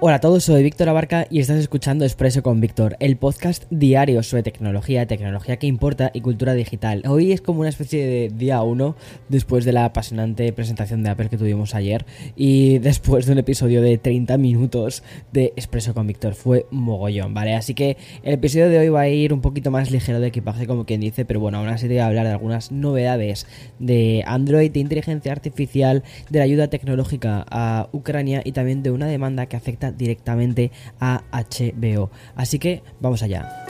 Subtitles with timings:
[0.00, 4.22] Hola a todos, soy Víctor Abarca y estás escuchando Expreso con Víctor, el podcast diario
[4.22, 7.02] sobre tecnología, tecnología que importa y cultura digital.
[7.08, 8.94] Hoy es como una especie de día 1
[9.28, 12.06] después de la apasionante presentación de Apple que tuvimos ayer
[12.36, 15.02] y después de un episodio de 30 minutos
[15.32, 16.34] de Expreso con Víctor.
[16.34, 17.56] Fue mogollón, ¿vale?
[17.56, 20.68] Así que el episodio de hoy va a ir un poquito más ligero de equipaje
[20.68, 23.48] como quien dice, pero bueno, aún así te voy a hablar de algunas novedades
[23.80, 29.08] de Android, de inteligencia artificial, de la ayuda tecnológica a Ucrania y también de una
[29.08, 30.70] demanda que afecta directamente
[31.00, 32.10] a HBO.
[32.36, 33.66] Así que vamos allá.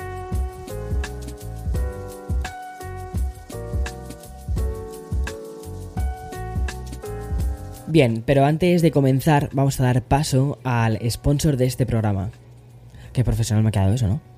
[7.87, 12.31] Bien, pero antes de comenzar vamos a dar paso al sponsor de este programa.
[13.15, 14.38] Qué profesional me ha quedado eso, ¿no?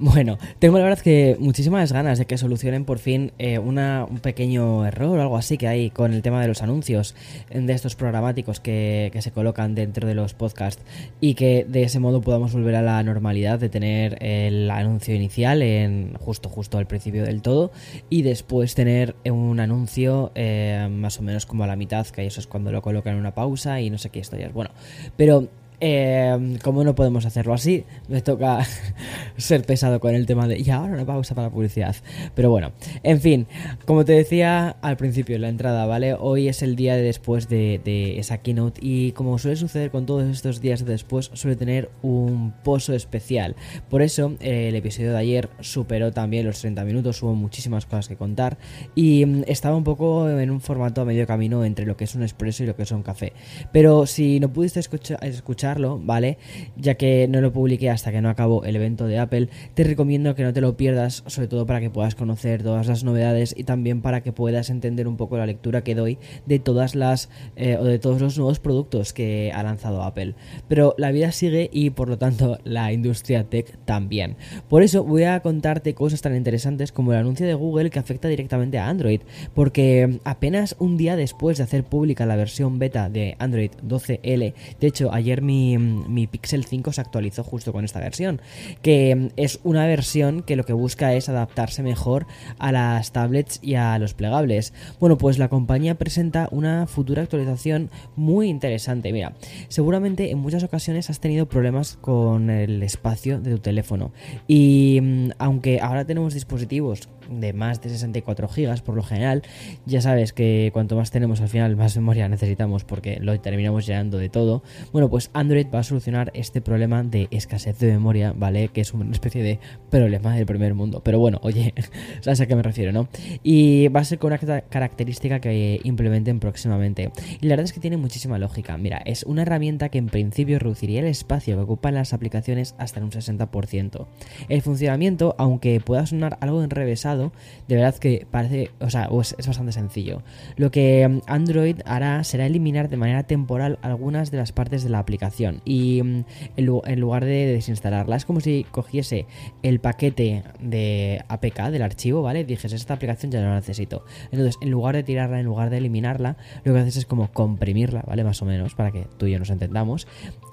[0.12, 4.18] Bueno, tengo la verdad que muchísimas ganas de que solucionen por fin eh, una, un
[4.18, 7.14] pequeño error o algo así que hay con el tema de los anuncios
[7.52, 10.82] de estos programáticos que, que, se colocan dentro de los podcasts
[11.20, 15.60] y que de ese modo podamos volver a la normalidad de tener el anuncio inicial
[15.60, 17.70] en justo justo al principio del todo
[18.08, 22.40] y después tener un anuncio eh, más o menos como a la mitad que eso
[22.40, 24.52] es cuando lo colocan en una pausa y no sé qué historias.
[24.54, 24.70] Bueno,
[25.16, 25.48] pero
[25.80, 28.60] eh, como no podemos hacerlo así, me toca
[29.36, 31.96] ser pesado con el tema de y ahora una pausa para publicidad.
[32.34, 33.46] Pero bueno, en fin,
[33.86, 36.14] como te decía al principio en la entrada, ¿vale?
[36.14, 37.80] Hoy es el día de después de,
[38.18, 42.52] esa keynote y como suele suceder con todos estos días de después, suele tener un
[42.62, 43.56] pozo especial.
[43.88, 48.08] Por eso eh, el episodio de ayer superó también los 30 minutos, hubo muchísimas cosas
[48.08, 48.58] que contar
[48.94, 52.14] y mm, estaba un poco en un formato a medio camino entre lo que es
[52.14, 53.32] un expreso y lo que es un café.
[53.72, 56.38] Pero si no pudiste escuchar ¿vale?
[56.76, 60.34] Ya que no lo publiqué hasta que no acabó el evento de Apple, te recomiendo
[60.34, 63.64] que no te lo pierdas, sobre todo para que puedas conocer todas las novedades y
[63.64, 67.76] también para que puedas entender un poco la lectura que doy de todas las eh,
[67.78, 70.34] o de todos los nuevos productos que ha lanzado Apple.
[70.68, 74.36] Pero la vida sigue y por lo tanto la industria tech también.
[74.68, 78.28] Por eso voy a contarte cosas tan interesantes como el anuncio de Google que afecta
[78.28, 79.20] directamente a Android,
[79.54, 84.86] porque apenas un día después de hacer pública la versión beta de Android 12L, de
[84.86, 88.40] hecho ayer mi mi, Pixel 5 se actualizó justo con esta versión,
[88.82, 92.26] que es una versión que lo que busca es adaptarse mejor
[92.58, 94.72] a las tablets y a los plegables.
[94.98, 99.12] Bueno, pues la compañía presenta una futura actualización muy interesante.
[99.12, 99.34] Mira,
[99.68, 104.12] seguramente en muchas ocasiones has tenido problemas con el espacio de tu teléfono
[104.46, 109.42] y mm, aunque ahora tenemos dispositivos de más de 64 GB por lo general.
[109.86, 114.18] Ya sabes que cuanto más tenemos al final, más memoria necesitamos porque lo terminamos llenando
[114.18, 114.62] de todo.
[114.92, 118.68] Bueno, pues Android va a solucionar este problema de escasez de memoria, ¿vale?
[118.68, 119.58] Que es una especie de
[119.90, 121.02] problema del primer mundo.
[121.04, 121.74] Pero bueno, oye,
[122.20, 123.08] sabes a qué me refiero, ¿no?
[123.42, 127.10] Y va a ser con una característica que implementen próximamente.
[127.40, 128.76] Y la verdad es que tiene muchísima lógica.
[128.78, 133.00] Mira, es una herramienta que en principio reduciría el espacio que ocupan las aplicaciones hasta
[133.00, 134.06] en un 60%.
[134.48, 137.32] El funcionamiento, aunque pueda sonar algo enrevesado,
[137.68, 140.22] de verdad que parece, o sea, es, bastante sencillo.
[140.56, 144.90] Lo que mm, Android hará será eliminar de manera temporal algunas de las partes de
[144.90, 146.24] la aplicación y mm,
[146.56, 149.26] en, lugar de desinstalarla, es como si cogiese
[149.62, 152.40] el paquete de APK del archivo, ¿vale?
[152.40, 154.04] Y dijese, esta aplicación ya no la necesito.
[154.30, 158.02] Entonces, en lugar de tirarla, en lugar de eliminarla, lo que haces es como comprimirla,
[158.06, 158.24] ¿vale?
[158.24, 160.06] Más o menos, para que tú y yo nos entendamos.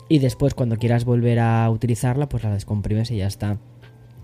[0.09, 3.57] Y después, cuando quieras volver a utilizarla, pues la descomprimes y ya está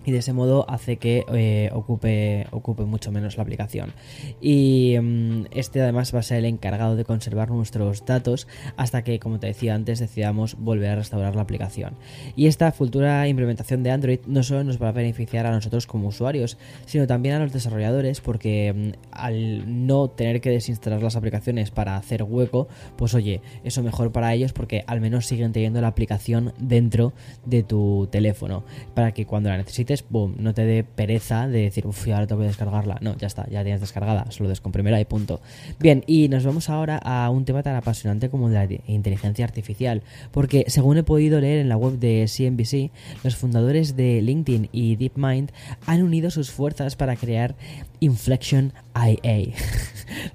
[0.05, 3.93] y de ese modo hace que eh, ocupe, ocupe mucho menos la aplicación.
[4.41, 8.47] Y mm, este además va a ser el encargado de conservar nuestros datos
[8.77, 11.95] hasta que, como te decía antes, decidamos volver a restaurar la aplicación.
[12.35, 16.07] Y esta futura implementación de Android no solo nos va a beneficiar a nosotros como
[16.07, 21.71] usuarios, sino también a los desarrolladores porque mm, al no tener que desinstalar las aplicaciones
[21.71, 25.87] para hacer hueco, pues oye, eso mejor para ellos porque al menos siguen teniendo la
[25.87, 27.13] aplicación dentro
[27.45, 28.63] de tu teléfono
[28.93, 32.41] para que cuando la necesites boom, no te dé pereza de decir, uff, ahora tengo
[32.41, 32.97] que descargarla.
[33.01, 35.41] No, ya está, ya tienes descargada, solo descomprimirla y punto.
[35.79, 40.01] Bien, y nos vamos ahora a un tema tan apasionante como la inteligencia artificial,
[40.31, 42.91] porque según he podido leer en la web de CNBC,
[43.23, 45.51] los fundadores de LinkedIn y DeepMind
[45.85, 47.55] han unido sus fuerzas para crear
[48.03, 49.53] Inflection IA.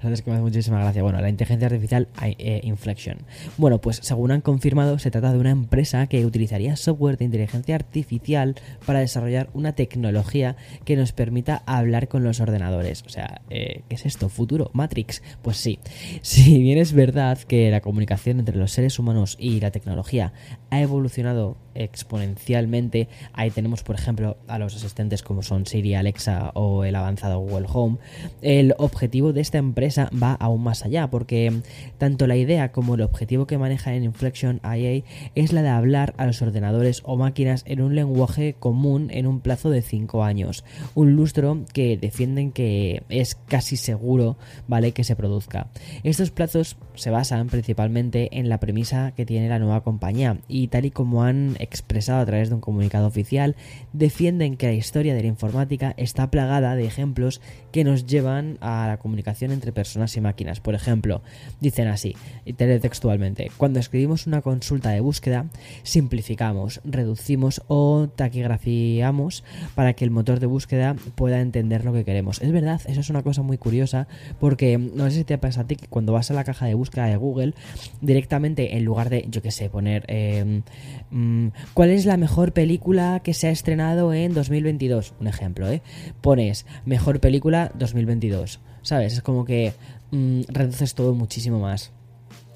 [0.01, 1.03] Sabes que me hace muchísima gracia.
[1.03, 3.19] Bueno, la inteligencia artificial eh, Inflection.
[3.57, 7.75] Bueno, pues según han confirmado, se trata de una empresa que utilizaría software de inteligencia
[7.75, 8.55] artificial
[8.87, 13.03] para desarrollar una tecnología que nos permita hablar con los ordenadores.
[13.05, 14.29] O sea, eh, ¿qué es esto?
[14.29, 14.71] ¿Futuro?
[14.73, 15.21] ¿Matrix?
[15.43, 15.79] Pues sí.
[16.21, 20.33] Si bien es verdad que la comunicación entre los seres humanos y la tecnología
[20.69, 26.83] ha evolucionado exponencialmente, ahí tenemos por ejemplo a los asistentes como son Siri, Alexa o
[26.83, 27.39] el avanzado
[27.71, 27.97] Home,
[28.41, 31.61] el objetivo de esta empresa va aún más allá, porque
[31.97, 35.03] tanto la idea como el objetivo que maneja en Inflection IA
[35.35, 39.39] es la de hablar a los ordenadores o máquinas en un lenguaje común en un
[39.41, 40.63] plazo de 5 años,
[40.95, 45.67] un lustro que defienden que es casi seguro, ¿vale?, que se produzca.
[46.03, 50.85] Estos plazos se basan principalmente en la premisa que tiene la nueva compañía y tal
[50.85, 53.55] y como han expresado a través de un comunicado oficial,
[53.93, 57.41] defienden que la historia de la informática está plagada de ejemplos
[57.71, 60.59] que nos llevan a la comunicación entre personas y máquinas.
[60.59, 61.21] Por ejemplo,
[61.59, 62.15] dicen así,
[62.45, 65.45] y textualmente, cuando escribimos una consulta de búsqueda,
[65.83, 69.43] simplificamos, reducimos o taquigrafiamos
[69.75, 72.41] para que el motor de búsqueda pueda entender lo que queremos.
[72.41, 74.07] Es verdad, eso es una cosa muy curiosa
[74.39, 76.73] porque no sé si te pasa a ti que cuando vas a la caja de
[76.73, 77.53] búsqueda de Google,
[78.01, 80.63] directamente en lugar de, yo que sé, poner em,
[81.11, 85.81] mm, cuál es la mejor película que se ha estrenado en 2022, un ejemplo, ¿eh?
[86.21, 87.28] Pones mejor película
[87.75, 88.59] 2022.
[88.81, 89.13] ¿Sabes?
[89.13, 89.73] Es como que
[90.11, 91.91] mm, reduces todo muchísimo más.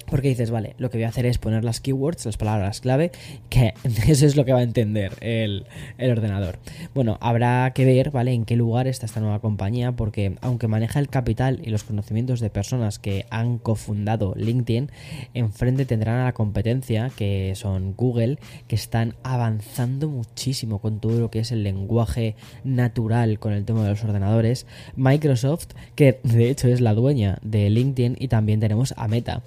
[0.06, 3.12] Porque dices, vale, lo que voy a hacer es poner las keywords, las palabras clave,
[3.48, 3.74] que
[4.08, 5.66] eso es lo que va a entender el,
[5.98, 6.58] ordenador.
[6.94, 11.00] Bueno, habrá que ver, ¿vale?, en qué lugar está esta nueva compañía, porque aunque maneja
[11.00, 14.90] el capital y los conocimientos de personas que han cofundado LinkedIn,
[15.34, 21.30] enfrente tendrán a la competencia, que son Google, que están avanzando muchísimo con todo lo
[21.30, 24.66] que es el lenguaje natural con el tema de los ordenadores,
[24.96, 29.42] Microsoft, que de hecho es la dueña de LinkedIn, y también tenemos a Meta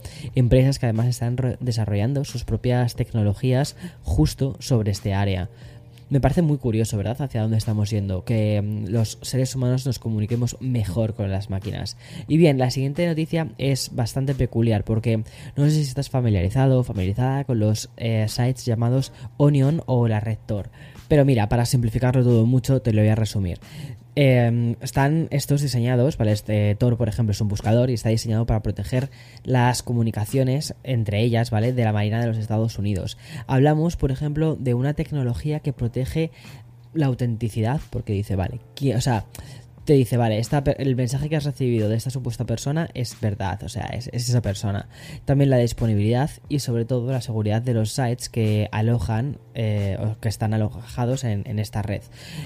[0.47, 5.49] empresas que además están desarrollando sus propias tecnologías justo sobre este área.
[6.09, 7.21] Me parece muy curioso, ¿verdad?
[7.21, 11.97] Hacia dónde estamos yendo, que mm, los seres humanos nos comuniquemos mejor con las máquinas.
[12.29, 15.17] Y bien, la siguiente noticia es bastante peculiar porque
[15.57, 20.21] no sé si estás familiarizado o familiarizada con los eh, sites llamados Onion o la
[20.21, 20.69] Red Tor.
[21.09, 23.59] Pero mira, para simplificarlo todo mucho, te lo voy a resumir.
[24.19, 26.31] Em, están estos diseñados, ¿vale?
[26.31, 29.12] Este Tor, por ejemplo, es un buscador y está diseñado para proteger
[29.44, 31.72] las comunicaciones entre ellas, ¿vale?
[31.72, 33.19] De la Marina de los Estados Unidos.
[33.46, 36.31] Hablamos, por ejemplo, de una tecnología que protege
[36.96, 38.60] la autenticidad, porque dice, vale,
[38.96, 39.25] o sea,
[39.88, 40.42] te dice, vale,
[40.80, 44.42] el mensaje que has recibido de esta supuesta persona es verdad, o sea, es, esa
[44.42, 44.89] persona.
[45.24, 50.19] También la disponibilidad y sobre todo la seguridad de los sites que alojan eh, o
[50.19, 52.01] que están alojados en, en, esta red.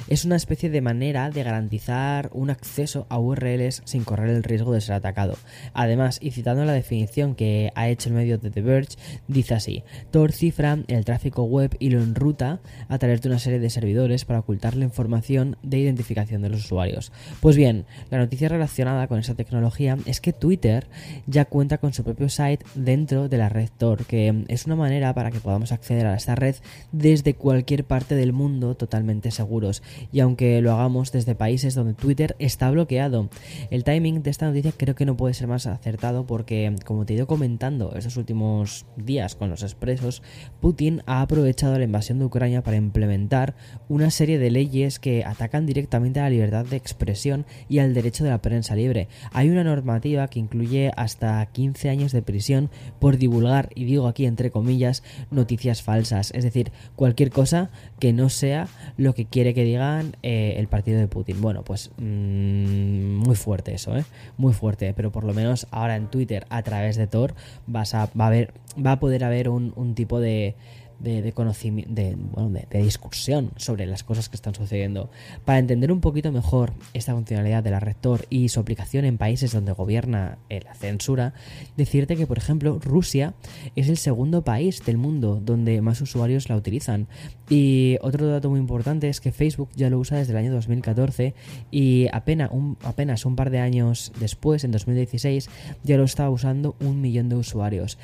[0.08, 4.72] Es una especie de manera de garantizar un acceso a URLs sin correr el riesgo
[4.72, 5.36] de ser atacado.
[5.74, 8.98] Además, y citando la definición que ha hecho el medio de The Verge,
[9.28, 13.58] dice así, Tor cifra el tráfico web y lo enruta a través de una serie
[13.58, 17.12] de servidores para ocultar la información de identificación de los usuarios.
[17.39, 20.88] Pues bien, la noticia relacionada con esa tecnología es que Twitter
[21.25, 25.13] ya cuenta con su propio site dentro de la red Tor, que es una manera
[25.13, 26.56] para que podamos acceder a esta red
[26.92, 29.81] desde cualquier parte del mundo totalmente seguros,
[30.12, 33.30] y aunque lo hagamos desde países donde Twitter está bloqueado.
[33.69, 37.13] El timing de esta noticia creo que no puede ser más acertado porque, como te
[37.13, 40.22] he ido comentando estos últimos días con los expresos,
[40.60, 43.56] Putin ha aprovechado la invasión de Ucrania para implementar
[43.89, 47.21] una serie de leyes que atacan directamente a la libertad de expresión
[47.70, 49.08] y al derecho de la prensa libre.
[49.32, 54.25] Hay una normativa que incluye hasta 15 años de prisión por divulgar, y digo aquí
[54.25, 59.63] entre comillas, noticias falsas, es decir, cualquier cosa que no sea lo que quiere que
[59.63, 61.42] digan eh, el partido de Putin.
[61.42, 64.06] Bueno, pues mm, muy fuerte eso, ¿eh?
[64.38, 67.34] Muy fuerte, pero por lo menos ahora en Twitter a través de Tor
[67.68, 70.56] vas a, va, a ver, va a poder haber un tipo de
[71.01, 75.10] de, conocimiento, de, bueno, de, discusión sobre las cosas que están sucediendo.
[75.46, 79.51] Para entender un poquito mejor esta funcionalidad de la Rector y su aplicación en países
[79.51, 81.34] donde gobierna eh, la censura,
[81.77, 83.34] decirte que, por ejemplo, Rusia
[83.75, 87.08] es el segundo país del mundo donde más usuarios la utilizan.
[87.50, 91.34] Y otro dato muy importante es que Facebook ya lo usa desde el año 2014
[91.70, 95.50] y apenas un, apenas un par de años después, en 2016,
[95.84, 97.98] ya lo estaba usando un millón de usuarios.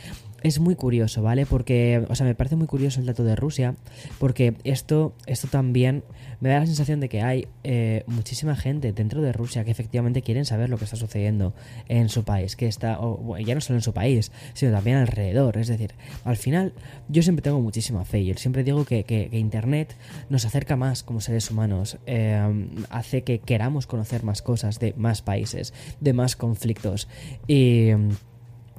[0.44, 1.46] Es muy curioso, ¿vale?
[1.46, 3.76] Porque, o sea, me parece muy curioso el dato de Rusia,
[4.20, 6.04] porque esto, esto también
[6.40, 10.22] me da la sensación de que hay eh, muchísima gente dentro de Rusia que efectivamente
[10.22, 11.54] quieren saber lo que está sucediendo
[11.88, 13.00] en su país, que está,
[13.40, 15.58] ya no solo en su país, sino también alrededor.
[15.58, 16.74] Es decir, al final
[17.10, 19.96] yo siempre tengo muchísima fe, yo siempre digo que, que, Internet
[20.30, 25.22] nos acerca más como seres humanos, eh, hace que queramos conocer más cosas de más
[25.22, 27.08] países, de más conflictos
[27.48, 27.92] y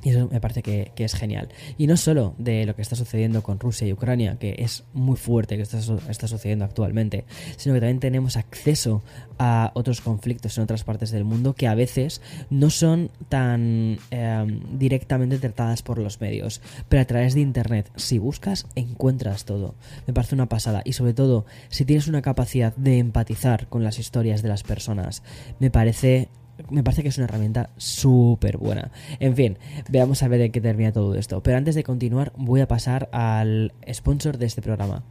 [0.02, 1.48] y eso me parece que, es genial.
[1.76, 5.16] Y no solo de lo que está sucediendo con Rusia y Ucrania, que es muy
[5.16, 5.78] fuerte que está,
[6.08, 7.24] está, sucediendo actualmente,
[7.56, 9.02] sino que también tenemos acceso
[9.38, 14.78] a otros conflictos en otras partes del mundo que a veces no son tan em,
[14.78, 16.60] directamente tratadas por los medios.
[16.88, 19.74] Pero a través de Internet, si buscas, encuentras todo.
[20.06, 20.82] Me parece una pasada.
[20.84, 25.22] Y sobre todo, si tienes una capacidad de empatizar con las historias de las personas,
[25.58, 26.28] me parece
[26.70, 28.90] me parece que es una herramienta súper buena.
[29.20, 29.58] En fin,
[29.88, 31.42] veamos a ver de qué termina todo esto.
[31.42, 35.02] Pero antes de continuar, voy a pasar al sponsor de este programa.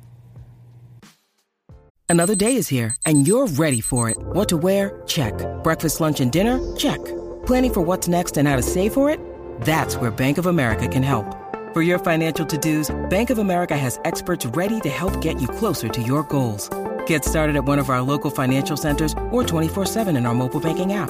[2.10, 4.18] Another day is here and you're ready for it.
[4.34, 5.02] What to wear?
[5.08, 5.34] Check.
[5.64, 6.60] Breakfast, lunch and dinner?
[6.78, 7.00] Check.
[7.46, 9.20] Planning for what's next and how to save for it?
[9.62, 11.26] That's where Bank of America can help.
[11.74, 15.90] For your financial to-dos, Bank of America has experts ready to help get you closer
[15.90, 16.70] to your goals.
[17.08, 20.94] Get started at one of our local financial centers or 24-7 in our mobile banking
[20.94, 21.10] app.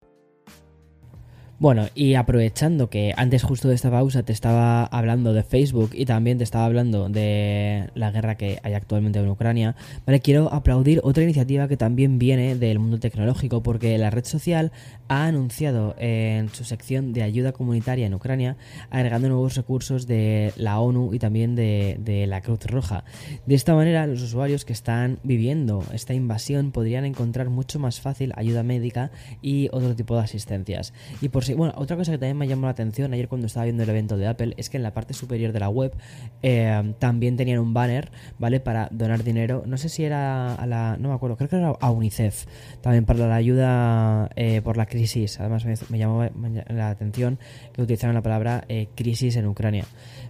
[1.61, 6.05] Bueno, y aprovechando que antes justo de esta pausa te estaba hablando de Facebook y
[6.05, 9.75] también te estaba hablando de la guerra que hay actualmente en Ucrania,
[10.07, 10.21] ¿vale?
[10.21, 14.71] Quiero aplaudir otra iniciativa que también viene del mundo tecnológico porque la red social
[15.07, 18.57] ha anunciado en su sección de ayuda comunitaria en Ucrania
[18.89, 23.03] agregando nuevos recursos de la ONU y también de, de la Cruz Roja.
[23.45, 28.33] De esta manera, los usuarios que están viviendo esta invasión podrían encontrar mucho más fácil
[28.35, 29.11] ayuda médica
[29.43, 30.91] y otro tipo de asistencias.
[31.21, 33.83] Y por bueno, otra cosa que también me llamó la atención ayer cuando estaba viendo
[33.83, 35.93] el evento de Apple es que en la parte superior de la web
[36.43, 38.59] eh, también tenían un banner, ¿vale?
[38.59, 39.63] Para donar dinero.
[39.65, 40.97] No sé si era a la.
[40.99, 42.45] No me acuerdo, creo que era a UNICEF.
[42.81, 45.39] También para la ayuda eh, por la crisis.
[45.39, 46.27] Además, me, llamó
[46.67, 47.39] la atención
[47.73, 49.85] que utilizaron la palabra eh, crisis en Ucrania.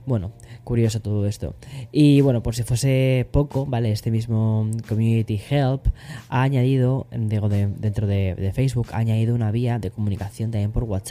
[0.05, 0.31] Bueno,
[0.63, 1.55] curioso todo esto.
[1.91, 3.91] Y bueno, por si fuese poco, ¿vale?
[3.91, 5.87] Este mismo Community Help
[6.29, 10.83] ha añadido, digo, dentro de, de Facebook, ha añadido una vía de comunicación también por
[10.83, 11.10] WhatsApp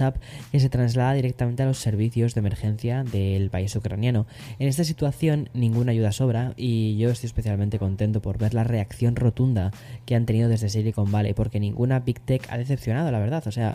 [0.53, 4.27] que se traslada directamente a los servicios de emergencia del país ucraniano.
[4.59, 9.17] En esta situación ninguna ayuda sobra y yo estoy especialmente contento por ver la reacción
[9.17, 9.73] rotunda
[10.07, 13.43] que han tenido desde Silicon Valley porque ninguna Big Tech ha decepcionado, la verdad.
[13.47, 13.75] O sea,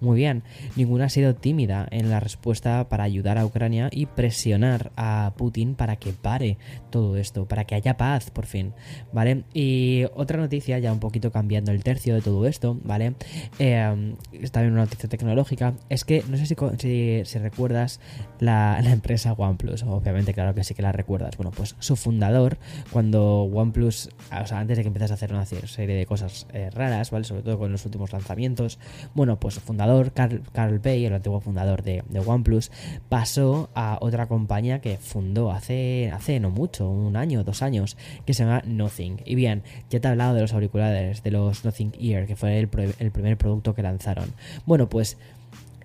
[0.00, 0.42] muy bien,
[0.76, 5.74] ninguna ha sido tímida en la respuesta para ayudar a Ucrania y presionar a Putin
[5.74, 6.58] para que pare
[6.90, 8.72] todo esto, para que haya paz por fin,
[9.12, 9.44] ¿vale?
[9.52, 13.14] Y otra noticia, ya un poquito cambiando el tercio de todo esto, ¿vale?
[13.58, 15.53] Eh, está bien una noticia tecnológica
[15.88, 18.00] es que no sé si, si, recuerdas
[18.40, 19.82] la, empresa OnePlus.
[19.84, 21.36] Obviamente, claro que sí que la recuerdas.
[21.36, 22.58] Bueno, pues su fundador,
[22.90, 24.10] cuando OnePlus,
[24.42, 27.24] o sea, antes de que empezase a hacer una serie de cosas eh, raras, ¿vale?
[27.24, 28.78] Sobre todo con los últimos lanzamientos.
[29.14, 32.70] Bueno, pues su fundador, Carl, Carl Pei, el antiguo fundador de, OnePlus,
[33.08, 37.96] pasó a otra compañía que fundó hace, hace no mucho, un año, dos años,
[38.26, 39.22] que se llama Nothing.
[39.24, 42.58] Y bien, ya te he hablado de los auriculares, de los Nothing Ear, que fue
[42.58, 42.68] el,
[42.98, 44.32] el primer producto que lanzaron.
[44.66, 45.16] Bueno, pues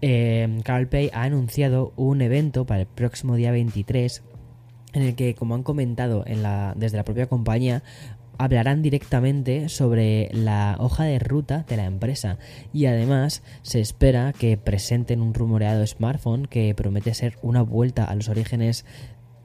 [0.01, 4.23] eh, Carl Pay ha anunciado un evento para el próximo día 23
[4.93, 6.23] en el que, como han comentado
[6.75, 7.83] desde la propia compañía,
[8.39, 12.39] hablarán directamente sobre la hoja de ruta de la empresa.
[12.73, 18.15] Y además se espera que presenten un rumoreado smartphone que promete ser una vuelta a
[18.15, 18.85] los orígenes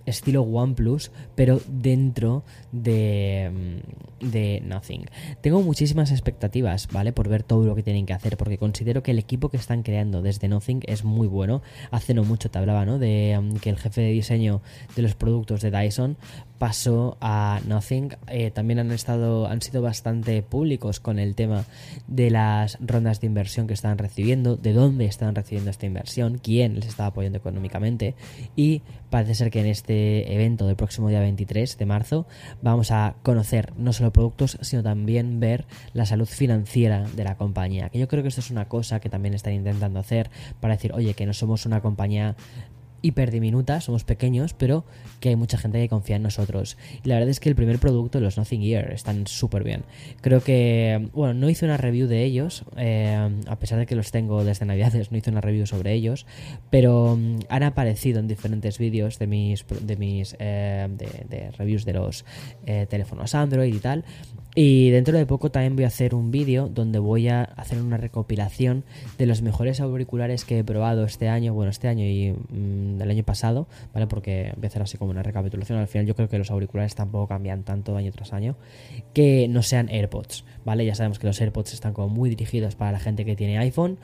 [0.07, 3.51] estilo OnePlus, pero dentro de,
[4.21, 5.07] mm, de Nothing.
[5.41, 7.13] Tengo muchísimas expectativas, ¿vale?
[7.13, 9.83] Por ver todo lo que tienen que hacer, porque considero que el equipo que están
[9.83, 11.63] creando desde Nothing es muy bueno.
[11.91, 12.99] Hace no mucho te hablaba, ¿no?
[12.99, 14.63] De mm, que el jefe de diseño
[14.97, 16.17] de los productos de Dyson
[16.59, 18.17] pasó a Nothing.
[18.29, 21.65] Eh, también han estado, han sido bastante públicos con el tema
[22.07, 26.77] de las rondas de inversión que están recibiendo, de dónde están recibiendo esta inversión, quién
[26.77, 28.15] les está apoyando económicamente
[28.57, 32.27] y parece ser que en este evento del próximo día 23 de marzo
[32.63, 37.89] vamos a conocer no solo productos, sino también ver la salud financiera de la compañía.
[37.91, 40.31] Que yo creo que esto es una cosa que también están intentando hacer
[40.61, 42.37] para decir, oye, que no somos una compañía
[43.05, 44.85] hiper diminuta, somos pequeños, pero
[45.21, 46.77] que hay mucha gente que confía en nosotros.
[47.05, 49.83] Y la verdad es que el primer producto, los Nothing Gear, están súper bien.
[50.23, 54.11] Creo que, bueno, no hice una review de ellos, eh, a pesar de que los
[54.11, 56.27] tengo desde Navidades, no hice una review sobre ellos,
[56.71, 61.93] pero mm, han aparecido en diferentes vídeos de mis, de mis eh, de, reviews de
[61.93, 62.25] los
[62.67, 64.05] eh, teléfonos Android y tal.
[64.55, 67.97] Y dentro de poco también voy a hacer un vídeo donde voy a hacer una
[67.97, 68.85] recopilación
[69.19, 73.11] de los mejores auriculares que he probado este año, bueno, este año y mm, el
[73.11, 74.07] año pasado, ¿vale?
[74.07, 75.79] Porque voy a hacer así como una recapitulación.
[75.79, 78.57] Al final yo creo que los auriculares tampoco cambian tanto año tras año,
[79.13, 80.87] que no sean AirPods, ¿vale?
[80.87, 83.99] Ya sabemos que los AirPods están como muy dirigidos para la gente que tiene iPhone,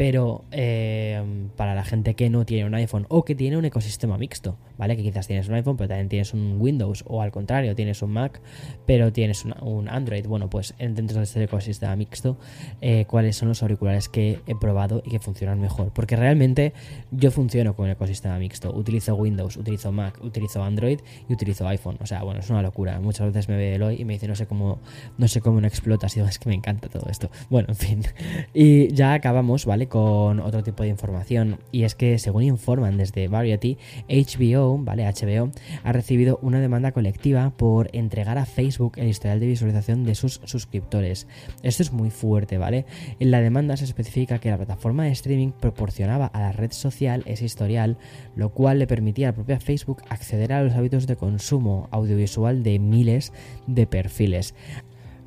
[0.00, 1.22] pero eh,
[1.56, 4.96] para la gente que no tiene un iPhone o que tiene un ecosistema mixto, ¿vale?
[4.96, 8.12] Que quizás tienes un iPhone, pero también tienes un Windows, o al contrario, tienes un
[8.12, 8.40] Mac,
[8.86, 10.26] pero tienes un, Android.
[10.26, 12.38] Bueno, pues dentro de este ecosistema mixto,
[12.80, 15.90] eh, ¿cuáles son los auriculares que he probado y que funcionan mejor?
[15.92, 16.72] Porque realmente
[17.10, 18.72] yo funciono con el ecosistema mixto.
[18.74, 21.98] Utilizo Windows, utilizo Mac, utilizo Android y utilizo iPhone.
[22.00, 23.00] O sea, bueno, es una locura.
[23.00, 24.78] Muchas veces me ve Eloy y me dice, no sé cómo,
[25.18, 26.06] no sé cómo no explota.
[26.10, 27.30] Así es que me encanta todo esto.
[27.48, 28.02] Bueno, en fin.
[28.54, 29.80] Y ya acabamos, ¿vale?
[29.90, 33.76] con otro tipo de información y es que según informan desde Variety,
[34.08, 35.04] HBO, ¿vale?
[35.04, 35.50] HBO
[35.84, 40.40] ha recibido una demanda colectiva por entregar a Facebook el historial de visualización de sus
[40.44, 41.26] suscriptores.
[41.62, 42.86] Esto es muy fuerte, ¿vale?
[43.18, 47.22] En la demanda se especifica que la plataforma de streaming proporcionaba a la red social
[47.26, 47.98] ese historial,
[48.36, 52.62] lo cual le permitía a la propia Facebook acceder a los hábitos de consumo audiovisual
[52.62, 53.32] de miles
[53.66, 54.54] de perfiles.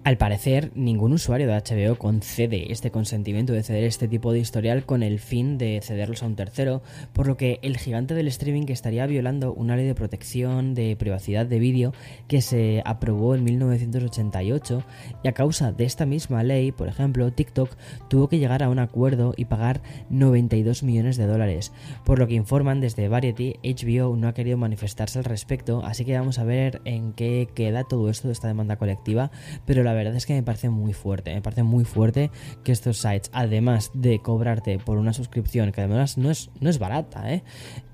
[0.06, 4.86] Al parecer, ningún usuario de HBO concede este consentimiento de ceder este tipo de historial
[4.86, 6.82] con el fin de cederlos a un tercero,
[7.14, 11.46] por lo que el gigante del streaming estaría violando una ley de protección de privacidad
[11.46, 11.94] de vídeo
[12.28, 14.84] que se aprobó en 1988
[15.24, 17.74] y a causa de esta misma ley, por ejemplo, TikTok
[18.10, 21.72] tuvo que llegar a un acuerdo y pagar 92 millones de dólares,
[22.04, 26.20] por lo que informan desde Variety, HBO no ha querido manifestarse al respecto, así que
[26.20, 29.32] vamos a ver en qué queda todo esto de esta demanda colectiva,
[29.66, 31.34] pero la la verdad es que me parece muy fuerte.
[31.34, 32.32] Me parece muy fuerte
[32.64, 36.80] que estos sites, además de cobrarte por una suscripción, que además no es, no es
[36.80, 37.44] barata, ¿eh?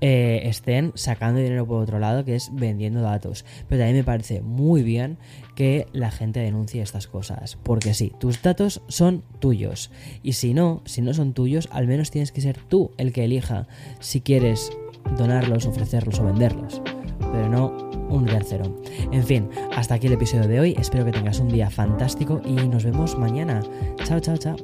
[0.00, 3.44] Eh, estén sacando dinero por otro lado, que es vendiendo datos.
[3.68, 5.18] Pero también me parece muy bien
[5.54, 7.58] que la gente denuncie estas cosas.
[7.62, 9.90] Porque sí, tus datos son tuyos.
[10.22, 13.24] Y si no, si no son tuyos, al menos tienes que ser tú el que
[13.24, 13.66] elija
[13.98, 14.72] si quieres
[15.18, 16.80] donarlos, ofrecerlos o venderlos.
[17.32, 18.64] Pero no un tercero.
[19.12, 20.76] En fin, hasta aquí el episodio de hoy.
[20.78, 23.62] Espero que tengas un día fantástico y nos vemos mañana.
[24.04, 24.56] Chao, chao, chao.